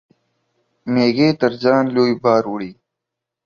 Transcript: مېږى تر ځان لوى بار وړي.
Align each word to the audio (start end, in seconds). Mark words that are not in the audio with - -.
مېږى 0.93 1.29
تر 1.41 1.51
ځان 1.63 1.83
لوى 1.95 2.13
بار 2.23 2.43
وړي. 2.51 2.71